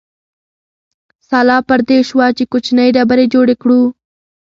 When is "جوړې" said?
3.33-3.55